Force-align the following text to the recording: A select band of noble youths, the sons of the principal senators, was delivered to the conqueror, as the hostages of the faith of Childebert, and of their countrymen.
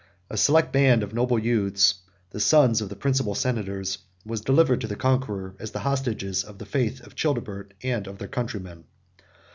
A 0.31 0.35
select 0.35 0.73
band 0.73 1.03
of 1.03 1.13
noble 1.13 1.37
youths, 1.37 1.99
the 2.31 2.39
sons 2.39 2.81
of 2.81 2.89
the 2.89 2.95
principal 2.95 3.35
senators, 3.35 3.99
was 4.25 4.41
delivered 4.41 4.81
to 4.81 4.87
the 4.87 4.95
conqueror, 4.95 5.53
as 5.59 5.69
the 5.69 5.81
hostages 5.85 6.43
of 6.43 6.57
the 6.57 6.65
faith 6.65 7.01
of 7.05 7.13
Childebert, 7.13 7.75
and 7.83 8.07
of 8.07 8.17
their 8.17 8.27
countrymen. 8.27 8.85